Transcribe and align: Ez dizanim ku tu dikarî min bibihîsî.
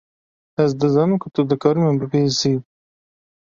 Ez 0.63 0.71
dizanim 0.79 1.17
ku 1.21 1.27
tu 1.33 1.41
dikarî 1.49 1.79
min 1.83 1.95
bibihîsî. 2.01 2.53